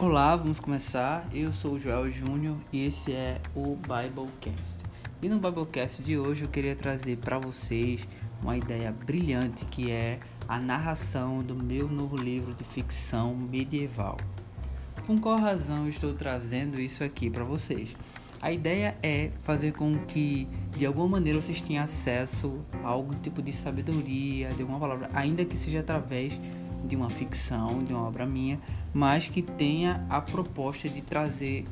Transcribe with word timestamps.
Olá, 0.00 0.36
vamos 0.36 0.60
começar. 0.60 1.28
Eu 1.34 1.52
sou 1.52 1.72
o 1.72 1.78
Joel 1.78 2.08
Júnior 2.08 2.56
e 2.72 2.86
esse 2.86 3.10
é 3.10 3.40
o 3.52 3.74
Biblecast. 3.74 4.84
E 5.20 5.28
no 5.28 5.40
Biblecast 5.40 6.04
de 6.04 6.16
hoje 6.16 6.44
eu 6.44 6.48
queria 6.48 6.76
trazer 6.76 7.16
para 7.16 7.36
vocês 7.36 8.06
uma 8.40 8.56
ideia 8.56 8.92
brilhante 8.92 9.64
que 9.64 9.90
é 9.90 10.20
a 10.46 10.60
narração 10.60 11.42
do 11.42 11.56
meu 11.56 11.88
novo 11.88 12.16
livro 12.16 12.54
de 12.54 12.62
ficção 12.62 13.34
medieval. 13.34 14.16
Com 15.04 15.18
qual 15.18 15.36
razão 15.36 15.82
eu 15.82 15.88
estou 15.88 16.14
trazendo 16.14 16.80
isso 16.80 17.02
aqui 17.02 17.28
para 17.28 17.42
vocês? 17.42 17.96
A 18.40 18.52
ideia 18.52 18.96
é 19.02 19.32
fazer 19.42 19.72
com 19.72 19.98
que 20.04 20.46
de 20.76 20.86
alguma 20.86 21.08
maneira 21.08 21.40
vocês 21.40 21.60
tenham 21.60 21.82
acesso 21.82 22.60
a 22.84 22.88
algum 22.88 23.14
tipo 23.14 23.42
de 23.42 23.52
sabedoria, 23.52 24.50
de 24.50 24.62
uma 24.62 24.78
palavra, 24.78 25.10
ainda 25.12 25.44
que 25.44 25.56
seja 25.56 25.80
através 25.80 26.34
de 26.34 26.67
uma 26.96 27.10
ficção, 27.10 27.78
de 27.82 27.92
uma 27.92 28.06
obra 28.06 28.26
minha, 28.26 28.60
mas 28.92 29.28
que 29.28 29.42
tenha 29.42 30.06
a 30.08 30.20
proposta 30.20 30.88
de 30.88 31.00
trazer 31.00 31.64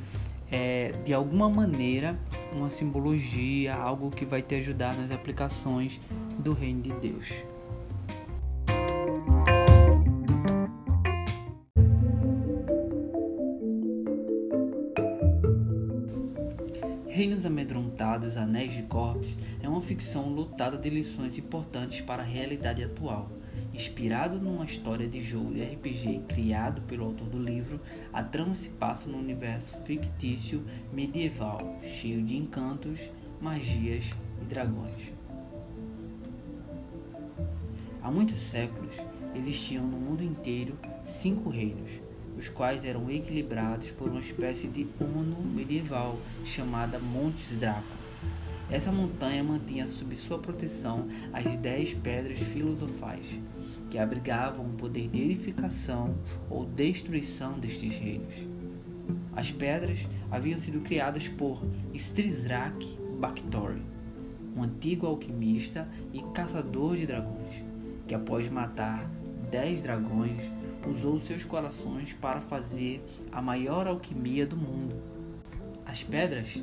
é, 0.50 0.92
de 1.04 1.12
alguma 1.12 1.48
maneira 1.48 2.18
uma 2.52 2.70
simbologia, 2.70 3.74
algo 3.74 4.10
que 4.10 4.24
vai 4.24 4.42
te 4.42 4.54
ajudar 4.56 4.96
nas 4.96 5.10
aplicações 5.10 6.00
do 6.38 6.52
reino 6.52 6.82
de 6.82 6.92
Deus. 6.92 7.32
Reinos 17.16 17.46
Amedrontados, 17.46 18.36
Anéis 18.36 18.74
de 18.74 18.82
Corpus 18.82 19.38
é 19.62 19.66
uma 19.66 19.80
ficção 19.80 20.28
lotada 20.28 20.76
de 20.76 20.90
lições 20.90 21.38
importantes 21.38 22.02
para 22.02 22.22
a 22.22 22.26
realidade 22.26 22.84
atual. 22.84 23.30
Inspirado 23.76 24.38
numa 24.38 24.64
história 24.64 25.06
de 25.06 25.20
jogo 25.20 25.52
de 25.52 25.62
RPG 25.62 26.22
criado 26.28 26.80
pelo 26.88 27.04
autor 27.04 27.28
do 27.28 27.38
livro, 27.38 27.78
a 28.10 28.22
trama 28.22 28.54
se 28.54 28.70
passa 28.70 29.06
num 29.06 29.18
universo 29.18 29.76
fictício 29.84 30.64
medieval, 30.94 31.78
cheio 31.84 32.22
de 32.22 32.38
encantos, 32.38 32.98
magias 33.38 34.06
e 34.40 34.44
dragões. 34.46 35.12
Há 38.02 38.10
muitos 38.10 38.40
séculos 38.40 38.94
existiam 39.34 39.86
no 39.86 39.98
mundo 39.98 40.24
inteiro 40.24 40.78
cinco 41.04 41.50
reinos, 41.50 42.00
os 42.38 42.48
quais 42.48 42.82
eram 42.82 43.10
equilibrados 43.10 43.90
por 43.90 44.08
uma 44.08 44.20
espécie 44.20 44.68
de 44.68 44.86
ONU 44.98 45.36
medieval 45.54 46.18
chamada 46.46 46.98
Montes 46.98 47.54
Draco. 47.58 48.06
Essa 48.68 48.90
montanha 48.90 49.44
mantinha 49.44 49.86
sob 49.86 50.16
sua 50.16 50.38
proteção 50.40 51.06
as 51.32 51.54
dez 51.56 51.94
pedras 51.94 52.38
filosofais, 52.38 53.38
que 53.90 53.98
abrigavam 53.98 54.66
o 54.66 54.72
poder 54.74 55.08
de 55.08 55.22
edificação 55.22 56.14
ou 56.50 56.64
destruição 56.64 57.58
destes 57.58 57.94
reinos. 57.94 58.34
As 59.34 59.50
pedras 59.50 60.06
haviam 60.30 60.60
sido 60.60 60.80
criadas 60.80 61.28
por 61.28 61.62
Strizrak 61.94 62.98
Baktori, 63.18 63.82
um 64.56 64.62
antigo 64.62 65.06
alquimista 65.06 65.88
e 66.12 66.22
caçador 66.32 66.96
de 66.96 67.06
dragões, 67.06 67.62
que 68.06 68.14
após 68.14 68.48
matar 68.48 69.08
dez 69.50 69.82
dragões 69.82 70.42
usou 70.88 71.20
seus 71.20 71.44
corações 71.44 72.12
para 72.14 72.40
fazer 72.40 73.04
a 73.30 73.42
maior 73.42 73.86
alquimia 73.86 74.46
do 74.46 74.56
mundo. 74.56 74.94
As 75.84 76.02
pedras 76.02 76.62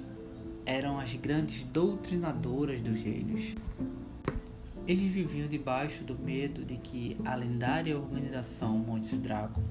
eram 0.65 0.99
as 0.99 1.13
grandes 1.15 1.63
doutrinadoras 1.63 2.81
dos 2.81 3.01
reinos. 3.01 3.55
Eles 4.85 5.13
viviam 5.13 5.47
debaixo 5.47 6.03
do 6.03 6.13
medo 6.13 6.65
de 6.65 6.75
que 6.75 7.15
a 7.23 7.35
lendária 7.35 7.97
organização 7.97 8.77
Montes 8.77 9.17
Draco 9.17 9.61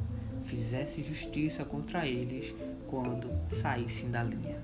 fizesse 0.43 1.03
justiça 1.03 1.67
contra 1.67 2.07
eles 2.07 2.55
quando 2.87 3.31
saíssem 3.51 4.11
da 4.11 4.23
linha. 4.23 4.57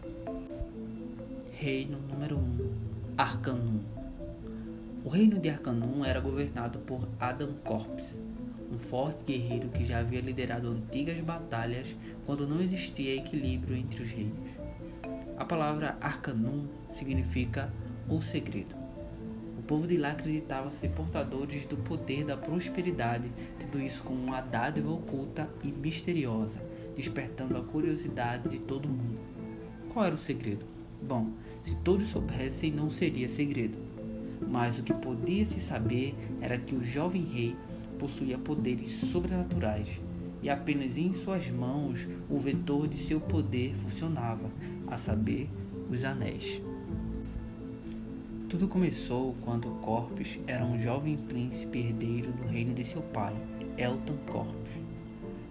Reino 1.53 1.99
número 2.01 2.37
1 2.37 2.41
um, 2.41 2.73
Arcanum 3.19 3.81
O 5.05 5.11
reino 5.11 5.39
de 5.39 5.51
Arcanum 5.51 6.03
era 6.03 6.19
governado 6.19 6.79
por 6.79 7.07
Adam 7.21 7.53
Corpus, 7.63 8.17
um 8.73 8.79
forte 8.79 9.25
guerreiro 9.25 9.69
que 9.69 9.85
já 9.85 9.99
havia 9.99 10.23
liderado 10.23 10.71
antigas 10.71 11.21
batalhas 11.21 11.95
quando 12.25 12.49
não 12.49 12.63
existia 12.63 13.17
equilíbrio 13.17 13.77
entre 13.77 14.03
os 14.03 14.11
reinos. 14.11 14.49
A 15.37 15.45
palavra 15.45 15.99
Arcanum 16.01 16.67
significa 16.91 17.71
o 18.09 18.23
segredo. 18.23 18.78
Povo 19.69 19.87
de 19.87 19.99
lá 19.99 20.13
acreditava 20.13 20.71
ser 20.71 20.89
portadores 20.93 21.67
do 21.67 21.77
poder 21.77 22.25
da 22.25 22.39
prosperidade, 22.39 23.31
tendo 23.59 23.79
isso 23.79 24.03
como 24.03 24.19
uma 24.19 24.41
dádiva 24.41 24.91
oculta 24.91 25.47
e 25.63 25.69
misteriosa, 25.71 26.57
despertando 26.97 27.55
a 27.55 27.61
curiosidade 27.61 28.49
de 28.49 28.61
todo 28.61 28.89
mundo. 28.89 29.19
Qual 29.93 30.07
era 30.07 30.15
o 30.15 30.19
segredo? 30.19 30.65
Bom, 31.03 31.33
se 31.63 31.77
todos 31.81 32.09
soubessem, 32.09 32.73
não 32.73 32.89
seria 32.89 33.29
segredo. 33.29 33.77
Mas 34.41 34.79
o 34.79 34.83
que 34.83 34.95
podia 34.95 35.45
se 35.45 35.61
saber 35.61 36.15
era 36.41 36.57
que 36.57 36.75
o 36.75 36.83
jovem 36.83 37.23
rei 37.23 37.55
possuía 37.99 38.39
poderes 38.39 38.89
sobrenaturais 38.89 40.01
e 40.41 40.49
apenas 40.49 40.97
em 40.97 41.13
suas 41.13 41.51
mãos 41.51 42.09
o 42.31 42.39
vetor 42.39 42.89
de 42.89 42.97
seu 42.97 43.21
poder 43.21 43.75
funcionava, 43.75 44.51
a 44.87 44.97
saber, 44.97 45.47
os 45.91 46.07
anéis. 46.07 46.63
Tudo 48.49 48.67
começou 48.67 49.37
quando 49.43 49.69
Corpus 49.83 50.39
era 50.47 50.65
um 50.65 50.81
jovem 50.81 51.19
príncipe 51.19 51.81
herdeiro 51.81 52.33
do 52.33 52.49
reino 52.49 52.73
de 52.73 52.83
seu 52.83 53.03
pai, 53.03 53.37
Elton 53.77 54.17
Corpus, 54.27 54.71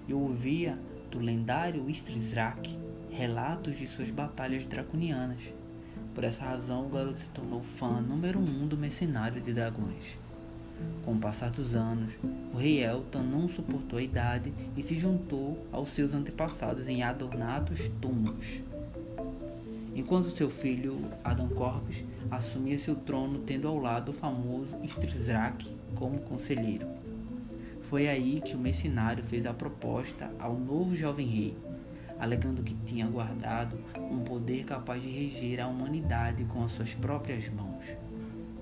e 0.08 0.16
ouvia 0.16 0.80
do 1.12 1.19
lendário 1.19 1.88
Istrizrak 1.88 2.75
relatos 3.12 3.78
de 3.78 3.85
suas 3.85 4.09
batalhas 4.09 4.66
draconianas. 4.66 5.41
Por 6.16 6.24
essa 6.24 6.44
razão, 6.44 6.88
o 6.88 6.90
garoto 6.90 7.19
se 7.19 7.30
tornou 7.30 7.62
fã 7.62 8.02
número 8.02 8.40
um 8.40 8.68
do 8.68 8.75
mercenário 8.75 9.40
de 9.40 9.53
dragões. 9.53 10.18
Com 11.06 11.14
o 11.14 11.19
passar 11.19 11.52
dos 11.52 11.75
anos, 11.75 12.12
o 12.52 12.58
rei 12.58 12.84
Elton 12.84 13.22
não 13.22 13.47
suportou 13.47 14.00
a 14.00 14.03
idade 14.03 14.52
e 14.75 14.81
se 14.81 14.97
juntou 14.97 15.68
aos 15.72 15.90
seus 15.90 16.16
antepassados 16.16 16.88
em 16.88 17.03
adornados 17.03 17.79
túmulos. 18.02 18.64
Enquanto 19.97 20.30
seu 20.30 20.47
filho, 20.47 21.09
Adam 21.24 21.50
Corpus, 21.50 22.03
assumia 22.30 22.78
seu 22.78 22.96
trono 22.96 23.40
tendo 23.40 23.68
ao 23.68 23.80
lado 23.80 24.09
o 24.09 24.13
famoso 24.13 24.78
Strizrak 24.84 25.68
como 25.96 26.19
conselheiro. 26.19 26.88
Foi 27.81 28.08
aí 28.08 28.40
que 28.40 28.56
o 28.56 28.59
mercenário 28.59 29.24
fez 29.24 29.47
a 29.47 29.56
proposta 29.56 30.31
ao 30.38 30.53
novo 30.53 30.96
jovem 30.96 31.25
rei, 31.25 31.58
alegando 32.19 32.62
que 32.62 32.75
tinha 32.85 33.08
guardado 33.08 33.75
um 34.12 34.19
poder 34.19 34.66
capaz 34.66 35.02
de 35.02 35.09
reger 35.09 35.59
a 35.59 35.68
humanidade 35.68 36.44
com 36.44 36.64
as 36.64 36.74
suas 36.74 36.94
próprias 36.94 37.50
mãos. 37.50 37.84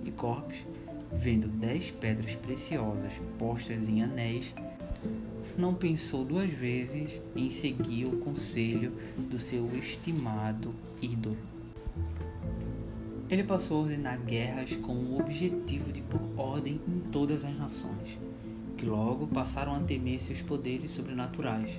E 0.06 0.12
Corpus 0.12 0.66
vendo 1.12 1.50
dez 1.50 1.91
pedras 1.91 2.34
preciosas 2.35 3.12
postas 3.38 3.90
em 3.90 4.02
anéis, 4.02 4.56
não 5.57 5.73
pensou 5.73 6.25
duas 6.25 6.49
vezes 6.49 7.21
em 7.35 7.49
seguir 7.49 8.05
o 8.05 8.17
conselho 8.17 8.91
do 9.17 9.39
seu 9.39 9.75
estimado 9.77 10.73
ídolo. 11.01 11.38
Ele 13.29 13.43
passou 13.43 13.77
a 13.77 13.81
ordenar 13.81 14.19
guerras 14.19 14.75
com 14.75 14.93
o 14.93 15.19
objetivo 15.19 15.91
de 15.91 16.01
pôr 16.01 16.21
ordem 16.38 16.79
em 16.88 16.99
todas 17.11 17.43
as 17.43 17.57
nações, 17.57 18.19
que 18.77 18.85
logo 18.85 19.27
passaram 19.27 19.75
a 19.75 19.79
temer 19.79 20.21
seus 20.21 20.41
poderes 20.41 20.91
sobrenaturais. 20.91 21.72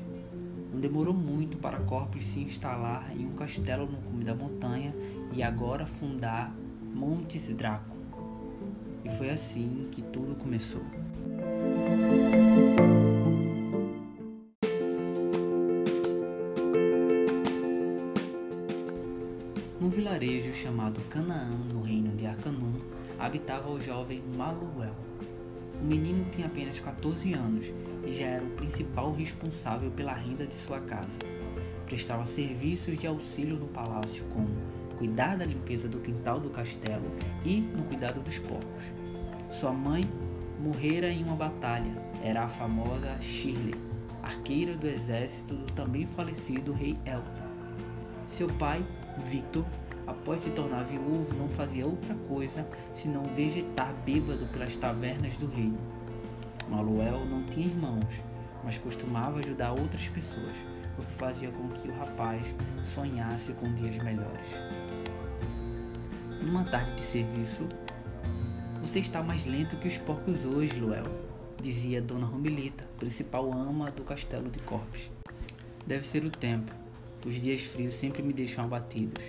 Não 0.72 0.80
demorou 0.80 1.14
muito 1.14 1.56
para 1.58 1.80
Corpus 1.80 2.24
se 2.24 2.40
instalar 2.40 3.12
em 3.16 3.26
um 3.26 3.32
castelo 3.32 3.86
no 3.86 3.98
cume 3.98 4.24
da 4.24 4.34
montanha 4.34 4.94
e 5.32 5.42
agora 5.42 5.86
fundar 5.86 6.54
Montes 6.92 7.48
Draco 7.54 7.96
e 9.06 9.10
foi 9.10 9.30
assim 9.30 9.88
que 9.92 10.02
tudo 10.02 10.34
começou. 10.34 10.82
Chamado 20.56 21.00
Canaã, 21.10 21.50
no 21.72 21.82
reino 21.82 22.16
de 22.16 22.26
Arcanum, 22.26 22.80
habitava 23.18 23.70
o 23.70 23.78
jovem 23.78 24.22
Maluel. 24.36 24.94
O 25.80 25.84
menino 25.84 26.24
tinha 26.30 26.46
apenas 26.46 26.80
14 26.80 27.34
anos 27.34 27.66
e 28.06 28.12
já 28.12 28.24
era 28.24 28.44
o 28.44 28.50
principal 28.50 29.12
responsável 29.12 29.90
pela 29.90 30.14
renda 30.14 30.46
de 30.46 30.54
sua 30.54 30.80
casa. 30.80 31.18
Prestava 31.84 32.24
serviços 32.24 32.98
de 32.98 33.06
auxílio 33.06 33.56
no 33.56 33.68
palácio 33.68 34.24
como 34.32 34.48
cuidar 34.96 35.36
da 35.36 35.44
limpeza 35.44 35.86
do 35.86 35.98
quintal 35.98 36.40
do 36.40 36.48
castelo 36.48 37.04
e 37.44 37.60
no 37.60 37.84
cuidado 37.84 38.20
dos 38.20 38.38
porcos. 38.38 38.84
Sua 39.50 39.72
mãe 39.72 40.08
morrera 40.58 41.10
em 41.10 41.22
uma 41.22 41.36
batalha, 41.36 41.92
era 42.22 42.44
a 42.44 42.48
famosa 42.48 43.20
Shirley, 43.20 43.74
arqueira 44.22 44.74
do 44.74 44.86
exército 44.86 45.54
do 45.54 45.70
também 45.74 46.06
falecido 46.06 46.72
rei 46.72 46.98
Elton. 47.04 47.46
Seu 48.26 48.48
pai, 48.48 48.84
Victor, 49.24 49.64
após 50.06 50.42
se 50.42 50.50
tornar 50.50 50.84
viúvo, 50.84 51.34
não 51.34 51.48
fazia 51.48 51.86
outra 51.86 52.14
coisa 52.28 52.66
senão 52.92 53.24
vegetar 53.24 53.94
bêbado 54.04 54.46
pelas 54.46 54.76
tavernas 54.76 55.36
do 55.36 55.46
reino. 55.46 55.78
Maluel 56.68 57.24
não 57.26 57.42
tinha 57.44 57.66
irmãos, 57.66 58.22
mas 58.64 58.78
costumava 58.78 59.38
ajudar 59.38 59.72
outras 59.72 60.08
pessoas, 60.08 60.54
o 60.98 61.02
que 61.02 61.12
fazia 61.12 61.50
com 61.50 61.68
que 61.68 61.88
o 61.88 61.96
rapaz 61.96 62.54
sonhasse 62.84 63.52
com 63.52 63.72
dias 63.74 63.96
melhores. 63.98 64.48
Numa 66.42 66.64
tarde 66.64 66.92
de 66.92 67.02
serviço, 67.02 67.68
você 68.80 69.00
está 69.00 69.22
mais 69.22 69.46
lento 69.46 69.76
que 69.76 69.88
os 69.88 69.98
porcos 69.98 70.44
hoje, 70.44 70.78
Luel, 70.78 71.04
dizia 71.60 72.00
Dona 72.00 72.26
Romilita, 72.26 72.84
principal 72.98 73.52
ama 73.52 73.90
do 73.90 74.04
castelo 74.04 74.48
de 74.50 74.60
Corpes. 74.60 75.10
Deve 75.86 76.06
ser 76.06 76.24
o 76.24 76.30
tempo. 76.30 76.72
Os 77.24 77.34
dias 77.40 77.62
frios 77.62 77.94
sempre 77.94 78.22
me 78.22 78.32
deixam 78.32 78.64
abatidos. 78.64 79.24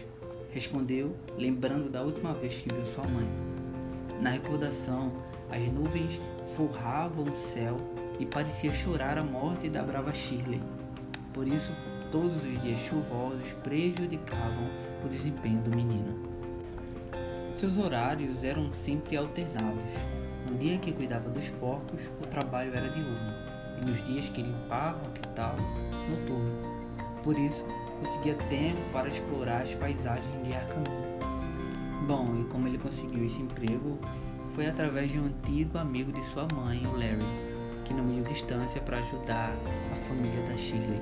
Respondeu, 0.51 1.15
lembrando 1.37 1.89
da 1.89 2.01
última 2.01 2.33
vez 2.33 2.61
que 2.61 2.73
viu 2.73 2.85
sua 2.85 3.05
mãe. 3.05 3.27
Na 4.21 4.31
recordação, 4.31 5.11
as 5.49 5.69
nuvens 5.71 6.19
forravam 6.55 7.25
o 7.25 7.35
céu 7.35 7.77
e 8.19 8.25
parecia 8.25 8.73
chorar 8.73 9.17
a 9.17 9.23
morte 9.23 9.69
da 9.69 9.83
brava 9.83 10.13
Shirley. 10.13 10.61
Por 11.33 11.47
isso, 11.47 11.71
todos 12.11 12.43
os 12.43 12.61
dias 12.61 12.79
chuvosos 12.79 13.51
prejudicavam 13.63 14.65
o 15.05 15.07
desempenho 15.07 15.61
do 15.61 15.75
menino. 15.75 16.19
Seus 17.53 17.77
horários 17.77 18.43
eram 18.43 18.69
sempre 18.71 19.17
alternados. 19.17 19.83
No 20.49 20.57
dia 20.57 20.77
que 20.77 20.91
cuidava 20.91 21.29
dos 21.29 21.49
porcos, 21.49 22.01
o 22.21 22.25
trabalho 22.25 22.73
era 22.73 22.89
diurno, 22.89 23.33
e 23.81 23.85
nos 23.85 24.03
dias 24.03 24.29
que 24.29 24.41
limpava 24.41 25.05
o 25.07 25.11
quintal, 25.11 25.55
noturno. 26.09 26.77
Por 27.23 27.37
isso, 27.37 27.65
conseguia 27.99 28.35
tempo 28.49 28.81
para 28.91 29.07
explorar 29.07 29.61
as 29.61 29.73
paisagens 29.75 30.43
de 30.43 30.53
Arcanum. 30.53 31.07
Bom, 32.07 32.41
e 32.41 32.43
como 32.45 32.67
ele 32.67 32.77
conseguiu 32.77 33.25
esse 33.25 33.41
emprego, 33.41 33.97
foi 34.55 34.67
através 34.67 35.11
de 35.11 35.19
um 35.19 35.25
antigo 35.25 35.77
amigo 35.77 36.11
de 36.11 36.23
sua 36.25 36.47
mãe, 36.53 36.85
o 36.87 36.91
Larry, 36.93 37.25
que 37.83 37.93
não 37.93 38.03
mediu 38.03 38.23
distância 38.23 38.81
para 38.81 38.97
ajudar 38.97 39.53
a 39.91 39.95
família 39.95 40.41
da 40.43 40.57
Shirley. 40.57 41.01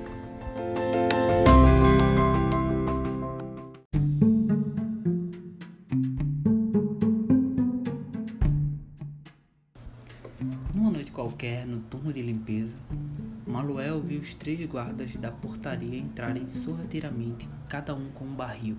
Os 14.16 14.32
três 14.32 14.64
guardas 14.68 15.14
da 15.16 15.30
portaria 15.30 15.98
entrarem 15.98 16.48
sorrateiramente, 16.50 17.48
cada 17.68 17.94
um 17.94 18.10
com 18.10 18.24
um 18.24 18.34
barril. 18.34 18.76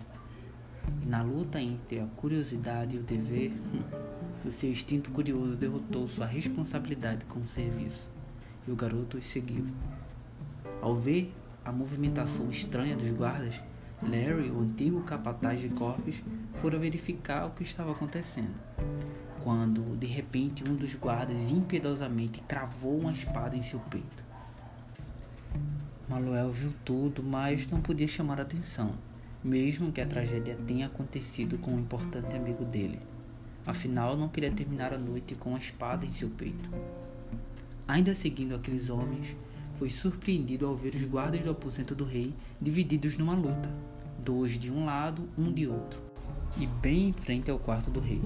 E 1.04 1.06
na 1.06 1.22
luta 1.22 1.62
entre 1.62 2.00
a 2.00 2.06
curiosidade 2.06 2.96
e 2.96 3.00
o 3.00 3.04
dever, 3.04 3.52
o 4.44 4.50
seu 4.50 4.72
instinto 4.72 5.12
curioso 5.12 5.56
derrotou 5.56 6.08
sua 6.08 6.26
responsabilidade 6.26 7.26
com 7.26 7.40
o 7.40 7.48
serviço, 7.48 8.10
e 8.68 8.72
o 8.72 8.76
garoto 8.76 9.18
os 9.18 9.28
seguiu. 9.28 9.66
Ao 10.82 10.96
ver 10.96 11.34
a 11.64 11.72
movimentação 11.72 12.50
estranha 12.50 12.96
dos 12.96 13.10
guardas, 13.12 13.62
Larry, 14.02 14.50
o 14.50 14.62
antigo 14.62 15.02
capataz 15.04 15.62
de 15.62 15.70
corpos, 15.70 16.24
fora 16.56 16.80
verificar 16.80 17.46
o 17.46 17.52
que 17.52 17.64
estava 17.64 17.92
acontecendo. 17.92 18.58
Quando, 19.44 19.96
de 19.98 20.08
repente, 20.08 20.64
um 20.68 20.76
dos 20.76 20.96
guardas 20.96 21.52
impiedosamente 21.52 22.42
cravou 22.48 23.00
uma 23.00 23.12
espada 23.12 23.56
em 23.56 23.62
seu 23.62 23.80
peito. 23.80 24.27
Manuel 26.10 26.52
viu 26.52 26.74
tudo, 26.86 27.22
mas 27.22 27.68
não 27.68 27.82
podia 27.82 28.08
chamar 28.08 28.40
atenção, 28.40 28.94
mesmo 29.44 29.92
que 29.92 30.00
a 30.00 30.06
tragédia 30.06 30.58
tenha 30.66 30.88
acontecido 30.88 31.58
com 31.58 31.72
um 31.72 31.80
importante 31.80 32.34
amigo 32.34 32.64
dele. 32.64 32.98
Afinal, 33.66 34.16
não 34.16 34.30
queria 34.30 34.50
terminar 34.50 34.94
a 34.94 34.98
noite 34.98 35.36
com 35.36 35.54
a 35.54 35.60
espada 35.60 36.06
em 36.06 36.12
seu 36.14 36.30
peito. 36.30 36.70
Ainda 37.86 38.16
seguindo 38.16 38.56
aqueles 38.56 38.90
homens, 38.90 39.36
foi 39.74 39.90
surpreendido 39.90 40.66
ao 40.66 40.78
ver 40.78 40.96
os 40.96 41.04
guardas 41.04 41.42
do 41.42 41.52
aposento 41.52 41.94
do 41.94 42.06
rei 42.06 42.34
divididos 42.62 43.18
numa 43.18 43.36
luta, 43.36 43.70
dois 44.24 44.58
de 44.58 44.72
um 44.72 44.86
lado, 44.86 45.28
um 45.38 45.52
de 45.52 45.68
outro, 45.68 46.02
e 46.58 46.66
bem 46.66 47.10
em 47.10 47.14
frente 47.14 47.52
ao 47.52 47.60
quarto 47.60 47.92
do 47.92 48.00
rei. 48.00 48.22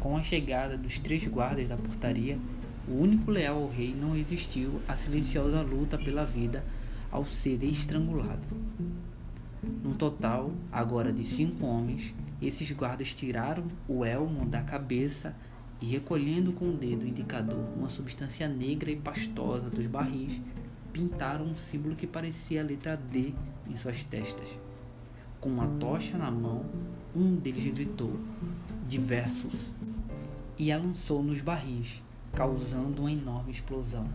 Com 0.00 0.16
a 0.16 0.22
chegada 0.22 0.76
dos 0.76 0.98
três 0.98 1.24
guardas 1.28 1.68
da 1.68 1.76
portaria, 1.76 2.36
o 2.88 3.00
único 3.00 3.30
leal 3.30 3.62
ao 3.62 3.68
rei 3.68 3.94
não 3.94 4.12
resistiu 4.12 4.80
à 4.88 4.96
silenciosa 4.96 5.62
luta 5.62 5.96
pela 5.96 6.24
vida 6.24 6.64
ao 7.10 7.26
ser 7.26 7.62
estrangulado. 7.62 8.46
Num 9.82 9.94
total, 9.94 10.52
agora 10.70 11.12
de 11.12 11.24
cinco 11.24 11.66
homens, 11.66 12.12
esses 12.40 12.70
guardas 12.72 13.14
tiraram 13.14 13.64
o 13.86 14.04
elmo 14.04 14.44
da 14.46 14.62
cabeça 14.62 15.34
e, 15.80 15.86
recolhendo 15.86 16.52
com 16.52 16.70
o 16.70 16.76
dedo 16.76 17.06
indicador 17.06 17.64
uma 17.76 17.88
substância 17.88 18.48
negra 18.48 18.90
e 18.90 18.96
pastosa 18.96 19.70
dos 19.70 19.86
barris, 19.86 20.40
pintaram 20.92 21.44
um 21.44 21.56
símbolo 21.56 21.94
que 21.94 22.06
parecia 22.06 22.60
a 22.60 22.64
letra 22.64 22.96
D 22.96 23.32
em 23.68 23.74
suas 23.74 24.02
testas. 24.04 24.48
Com 25.40 25.48
uma 25.48 25.66
tocha 25.78 26.18
na 26.18 26.30
mão, 26.30 26.64
um 27.14 27.36
deles 27.36 27.72
gritou: 27.72 28.18
Diversos! 28.88 29.72
e 30.58 30.70
a 30.70 30.78
lançou 30.78 31.22
nos 31.22 31.40
barris, 31.40 32.02
causando 32.32 33.02
uma 33.02 33.12
enorme 33.12 33.50
explosão. 33.50 34.08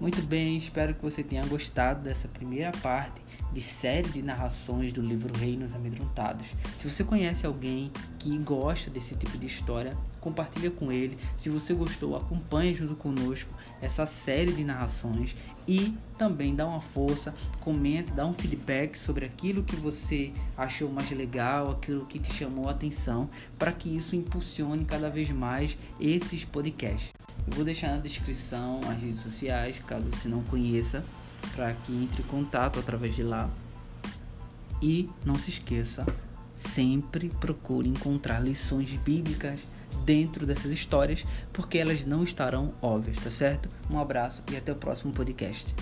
Muito 0.00 0.22
bem, 0.22 0.56
espero 0.56 0.94
que 0.94 1.02
você 1.02 1.24
tenha 1.24 1.44
gostado 1.44 2.02
dessa 2.02 2.28
primeira 2.28 2.70
parte 2.70 3.20
de 3.52 3.60
série 3.60 4.08
de 4.08 4.22
narrações 4.22 4.92
do 4.92 5.02
livro 5.02 5.36
Reinos 5.36 5.74
Amedrontados. 5.74 6.54
Se 6.76 6.88
você 6.88 7.02
conhece 7.02 7.44
alguém 7.44 7.90
que 8.16 8.38
gosta 8.38 8.88
desse 8.90 9.16
tipo 9.16 9.36
de 9.36 9.46
história, 9.46 9.96
compartilha 10.20 10.70
com 10.70 10.92
ele. 10.92 11.18
Se 11.36 11.48
você 11.50 11.74
gostou, 11.74 12.14
acompanhe 12.14 12.74
junto 12.74 12.94
conosco 12.94 13.50
essa 13.82 14.06
série 14.06 14.52
de 14.52 14.62
narrações 14.62 15.34
e 15.66 15.92
também 16.16 16.54
dá 16.54 16.64
uma 16.64 16.80
força, 16.80 17.34
comente, 17.60 18.12
dá 18.12 18.24
um 18.24 18.34
feedback 18.34 18.96
sobre 18.96 19.24
aquilo 19.24 19.64
que 19.64 19.74
você 19.74 20.32
achou 20.56 20.92
mais 20.92 21.10
legal, 21.10 21.72
aquilo 21.72 22.06
que 22.06 22.20
te 22.20 22.32
chamou 22.32 22.68
a 22.68 22.70
atenção, 22.70 23.28
para 23.58 23.72
que 23.72 23.96
isso 23.96 24.14
impulsione 24.14 24.84
cada 24.84 25.10
vez 25.10 25.28
mais 25.32 25.76
esses 25.98 26.44
podcasts. 26.44 27.10
Eu 27.48 27.56
vou 27.56 27.64
deixar 27.64 27.88
na 27.88 27.96
descrição 27.96 28.78
as 28.86 29.00
redes 29.00 29.20
sociais, 29.20 29.78
caso 29.86 30.04
você 30.12 30.28
não 30.28 30.42
conheça, 30.42 31.02
para 31.54 31.72
que 31.72 31.92
entre 31.92 32.22
em 32.22 32.26
contato 32.26 32.78
através 32.78 33.16
de 33.16 33.22
lá. 33.22 33.48
E 34.82 35.08
não 35.24 35.36
se 35.36 35.48
esqueça, 35.48 36.04
sempre 36.54 37.30
procure 37.40 37.88
encontrar 37.88 38.38
lições 38.38 38.92
bíblicas 38.96 39.60
dentro 40.04 40.44
dessas 40.44 40.70
histórias, 40.70 41.24
porque 41.50 41.78
elas 41.78 42.04
não 42.04 42.22
estarão 42.22 42.74
óbvias, 42.82 43.18
tá 43.18 43.30
certo? 43.30 43.70
Um 43.90 43.98
abraço 43.98 44.42
e 44.52 44.56
até 44.56 44.70
o 44.70 44.76
próximo 44.76 45.10
podcast. 45.12 45.74